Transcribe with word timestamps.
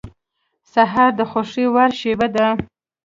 سهار 0.73 1.11
د 1.19 1.21
خوښې 1.31 1.65
وړ 1.73 1.89
شېبه 1.99 2.27
ده. 2.35 2.47